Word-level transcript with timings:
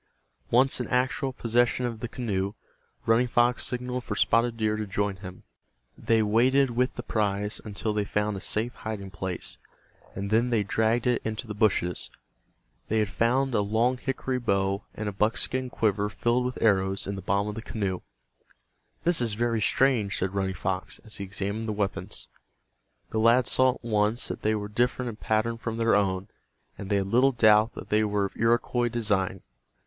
Once 0.49 0.79
in 0.79 0.87
actual 0.87 1.31
possession 1.31 1.85
of 1.85 1.99
the 1.99 2.07
canoe, 2.07 2.53
Running 3.05 3.27
Fox 3.27 3.63
signaled 3.67 4.03
for 4.03 4.15
Spotted 4.15 4.57
Deer 4.57 4.75
to 4.75 4.87
join 4.87 5.17
him. 5.17 5.43
They 5.95 6.23
waded 6.23 6.71
with 6.71 6.95
the 6.95 7.03
prize 7.03 7.61
until 7.63 7.93
they 7.93 8.03
found 8.03 8.35
a 8.35 8.41
safe 8.41 8.73
hiding 8.73 9.11
place, 9.11 9.59
and 10.15 10.31
then 10.31 10.49
they 10.49 10.63
dragged 10.63 11.05
it 11.05 11.21
into 11.23 11.45
the 11.45 11.53
bushes. 11.53 12.09
They 12.87 12.97
had 12.97 13.09
found 13.09 13.53
a 13.53 13.61
long 13.61 13.97
hickory 13.99 14.39
bow 14.39 14.85
and 14.95 15.07
a 15.07 15.11
buckskin 15.13 15.69
quiver 15.69 16.09
filled 16.09 16.45
with 16.45 16.59
arrows 16.63 17.05
in 17.05 17.15
the 17.15 17.21
bottom 17.21 17.49
of 17.49 17.53
the 17.53 17.61
canoe. 17.61 18.01
"This 19.03 19.21
is 19.21 19.35
very 19.35 19.61
strange," 19.61 20.17
said 20.17 20.33
Running 20.33 20.55
Fox, 20.55 20.97
as 21.05 21.17
he 21.17 21.23
examined 21.25 21.67
the 21.67 21.73
weapons. 21.73 22.27
The 23.11 23.19
lads 23.19 23.51
saw 23.51 23.75
at 23.75 23.83
once 23.83 24.29
that 24.29 24.41
they 24.41 24.55
were 24.55 24.67
different 24.67 25.09
in 25.09 25.17
pattern 25.17 25.59
from 25.59 25.77
their 25.77 25.93
own, 25.93 26.27
and 26.75 26.89
they 26.89 26.95
had 26.95 27.05
little 27.05 27.31
doubt 27.33 27.75
that 27.75 27.89
they 27.89 28.03
were 28.03 28.25
of 28.25 28.35
Iroquois 28.35 28.89
design. 28.89 29.43